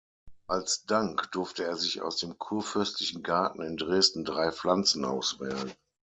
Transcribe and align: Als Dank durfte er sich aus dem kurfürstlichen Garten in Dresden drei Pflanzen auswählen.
Als 0.47 0.87
Dank 0.87 1.31
durfte 1.31 1.63
er 1.63 1.75
sich 1.75 2.01
aus 2.01 2.17
dem 2.17 2.39
kurfürstlichen 2.39 3.21
Garten 3.21 3.61
in 3.61 3.77
Dresden 3.77 4.25
drei 4.25 4.51
Pflanzen 4.51 5.05
auswählen. 5.05 5.73